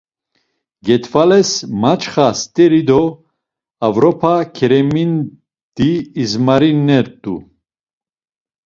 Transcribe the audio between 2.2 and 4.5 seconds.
steri do Avropa